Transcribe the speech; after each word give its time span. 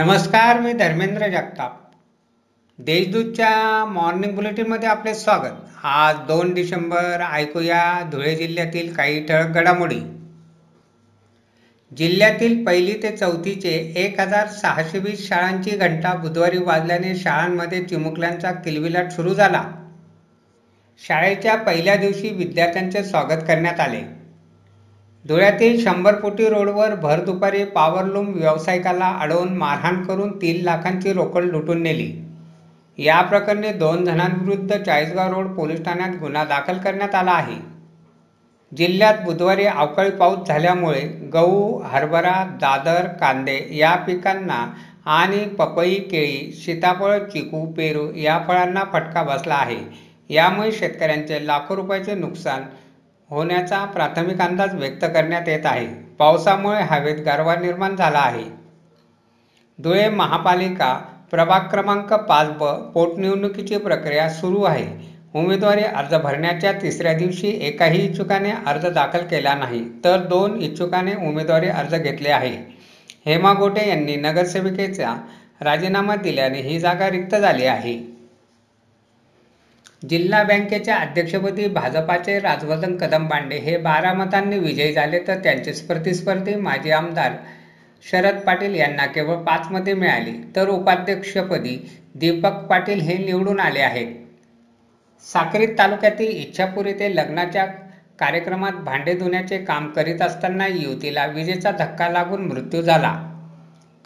नमस्कार 0.00 0.60
मी 0.60 0.72
धर्मेंद्र 0.72 1.28
जगताप. 1.28 1.90
देशदूतच्या 2.78 3.84
मॉर्निंग 3.84 4.34
बुलेटिनमध्ये 4.34 4.88
आपले 4.88 5.14
स्वागत. 5.14 5.56
आज 5.82 6.16
दोन 6.16 6.54
डिसेंबर 6.54 7.24
ऐकूया 7.32 8.08
धुळे 8.12 8.36
जिल्ह्यातील 8.36 8.94
काही 8.94 9.26
ठळक 9.26 9.46
घडामोडी. 9.46 10.00
जिल्ह्यातील 11.96 12.64
पहिली 12.64 13.02
ते 13.02 13.16
चौथीचे 13.16 13.92
एक 13.96 14.20
हजार 14.20 14.46
सहाशे 14.46 14.98
वीस 14.98 15.28
शाळांची 15.28 15.70
घंटा 15.70 16.14
बुधवारी 16.14 16.58
वाजल्याने 16.58 17.16
शाळांमध्ये 17.16 17.84
चिमुकल्यांचा 17.84 18.52
किलबिलाट 18.52 19.10
सुरू 19.10 19.34
झाला. 19.34 19.64
शाळेच्या 21.08 21.56
पहिल्या 21.56 21.96
दिवशी 21.96 22.28
विद्यार्थ्यांचे 22.28 23.04
स्वागत 23.04 23.40
करण्यात 23.48 23.80
आले. 23.80 24.19
धुळ्यातील 25.24 25.84
शंभर 25.84 26.14
रोडवर 26.14 26.94
भर 26.94 27.20
दुपारी 27.20 27.64
पॉवरलूम 27.64 28.32
व्यावसायिकाला 28.34 29.08
अडवून 29.20 29.56
मारहाण 29.56 30.02
करून 30.02 30.36
तीन 30.36 30.62
लाखांची 30.64 31.12
रोकड 31.12 31.44
लुटून 31.44 31.82
नेली. 31.82 32.12
या 32.98 33.20
प्रकरणी 33.20 33.72
दोन 33.72 34.04
जणांविरुद्ध 34.04 34.76
चाळीसगाव 34.76 35.32
रोड 35.32 35.46
पोलीस 35.46 35.84
ठाण्यात 35.84 36.16
गुन्हा 36.20 36.44
दाखल 36.44 36.78
करण्यात 36.78 37.14
आला 37.14 37.30
आहे. 37.30 37.56
जिल्ह्यात 38.72 39.14
बुधवारी 39.24 39.64
अवकाळी 39.64 40.10
पाऊस 40.10 40.48
झाल्यामुळे 40.48 41.00
गहू 41.34 41.78
हरभरा 41.84 42.44
दादर 42.60 43.06
कांदे 43.20 43.58
या 43.70 43.94
पिकांना 43.96 44.66
आणि 45.10 45.44
पपई 45.44 45.94
केळी 45.94 46.52
सीताफळ 46.52 47.18
चिकू 47.18 47.64
पेरू 47.66 48.12
या 48.16 48.38
फळांना 48.48 48.84
फटका 48.92 49.22
बसला 49.22 49.54
आहे. 49.54 49.78
यामुळे 50.30 50.72
शेतकऱ्यांचे 50.72 51.46
लाखो 51.46 51.76
रुपयाचे 51.76 52.14
नुकसान 52.14 52.62
होण्याचा 53.30 53.84
प्राथमिक 53.84 54.40
अंदाज 54.40 54.74
व्यक्त 54.74 55.04
करण्यात 55.04 55.48
येत 55.48 55.66
आहे. 55.66 55.86
पावसामुळे 56.18 56.80
हवेत 56.82 57.20
गारवा 57.24 57.54
निर्माण 57.56 57.96
झाला 57.96 58.18
आहे. 58.18 58.44
धुळे 59.78 60.08
महापालिका 60.08 60.92
प्रभाग 61.30 61.68
क्रमांक 61.70 62.12
पाच 62.12 62.48
ब 62.50 62.64
पोटनिवडणुकीची 62.94 63.76
प्रक्रिया 63.76 64.28
सुरू 64.30 64.62
आहे. 64.62 64.86
उमेदवारी 65.34 65.82
अर्ज 65.82 66.14
भरण्याच्या 66.14 66.72
तिसऱ्या 66.72 67.12
दिवशी 67.12 67.48
एकाही 67.62 68.04
इच्छुकाने 68.04 68.50
अर्ज 68.66 68.86
दाखल 68.86 69.26
केला 69.26 69.54
नाही 69.54 69.84
तर 70.04 70.26
दोन 70.26 70.60
इच्छुकाने 70.60 71.14
उमेदवारी 71.28 71.68
अर्ज 71.68 71.94
घेतले 71.94 72.28
आहे. 72.28 72.56
हेमा 73.26 73.52
गोटे 73.52 73.88
यांनी 73.88 74.16
नगरसेविकेचा 74.16 75.14
राजीनामा 75.60 76.16
दिल्याने 76.16 76.60
ही 76.60 76.78
जागा 76.78 77.10
रिक्त 77.10 77.34
झाली 77.34 77.66
आहे. 77.66 77.94
जिल्हा 80.02 80.42
बँकेच्या 80.42 80.96
अध्यक्षपदी 80.96 81.66
भाजपाचे 81.68 82.38
राजवर्धन 82.40 82.96
कदमबांडे 82.96 83.56
हे 83.56 83.76
बारा 83.76 84.12
मतांनी 84.12 84.58
विजयी 84.58 84.92
झाले 84.92 85.18
तर 85.26 85.38
त्यांचे 85.38 85.72
प्रतिस्पर्धी 85.88 86.54
माजी 86.54 86.90
आमदार 86.90 87.32
शरद 88.04 88.38
पाटील 88.40 88.74
यांना 88.74 89.06
केवळ 89.06 89.36
पाच 89.36 89.66
मते 89.70 89.94
मिळाली. 89.94 90.32
तर 90.56 90.68
उपाध्यक्षपदी 90.68 91.76
दीपक 92.14 92.64
पाटील 92.66 93.00
हे 93.00 93.16
निवडून 93.16 93.60
आले 93.60 93.80
आहेत. 93.80 94.14
साक्रीत 95.26 95.76
तालुक्यातील 95.78 96.28
इच्छापूर 96.28 96.86
येथे 96.86 97.14
लग्नाच्या 97.16 97.66
कार्यक्रमात 98.18 98.72
भांडे 98.84 99.14
धुण्याचे 99.14 99.58
काम 99.58 99.88
करीत 99.88 100.22
असताना 100.22 100.66
युवतीला 100.66 101.26
विजेचा 101.26 101.70
धक्का 101.70 102.08
लागून 102.08 102.46
मृत्यू 102.46 102.82
झाला. 102.82 103.14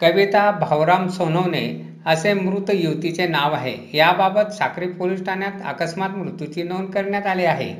कविता 0.01 0.49
भाऊराम 0.51 1.07
सोनवणे 1.07 1.94
असे 2.05 2.33
मृत 2.33 2.71
युवतीचे 2.73 3.27
नाव 3.27 3.53
आहे. 3.53 3.97
याबाबत 3.97 4.51
साक्री 4.51 4.87
पोलीस 4.87 5.25
ठाण्यात 5.25 5.51
अकस्मात 5.65 6.09
मृत्यूची 6.09 6.63
नोंद 6.63 6.89
करण्यात 6.89 7.25
आली 7.25 7.45
आहे. 7.45 7.73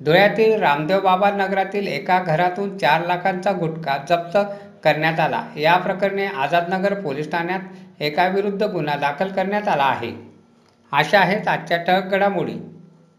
धुळ्यातील 0.00 0.60
रामदेव 0.60 1.00
बाबा 1.00 1.30
नगरातील 1.30 1.86
एका 1.86 2.22
घरातून 2.22 2.78
चार 2.78 3.06
लाखांचा 3.06 3.52
गुटखा 3.52 3.96
जप्त 4.08 4.38
करण्यात 4.84 5.20
आला. 5.20 5.42
या 5.56 5.76
प्रकरणी 5.76 6.24
आझादनगर 6.24 6.94
पोलीस 6.94 7.30
ठाण्यात 7.30 8.02
एकाविरुद्ध 8.02 8.62
गुन्हा 8.62 8.96
दाखल 8.96 9.28
करण्यात 9.28 9.68
आला 9.68 9.84
आहे. 9.84 10.12
अशा 10.92 11.20
आहेत 11.20 11.48
आजच्या 11.48 11.78
ठळक 11.78 12.04
घडामोडी. 12.04 12.54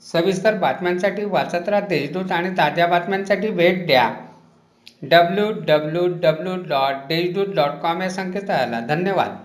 सविस्तर 0.01 0.53
बातम्यांसाठी 0.53 1.25
वाचत 1.25 1.69
राहा 1.69 1.87
देशदूत 1.87 2.31
आणि 2.31 2.49
ताज्या 2.49 2.87
बातम्यांसाठी 2.87 3.49
भेट 3.49 3.87
द्या. 3.87 4.09
W 5.01 5.51
W 5.51 6.07
W 6.07 6.55
dot 6.55 6.95
Deshdoot 7.07 7.55
dot 7.55 7.71
com 7.81 8.01
या 8.01 8.09
संकेतस्थळाला 8.09 8.79
धन्यवाद. 8.79 9.35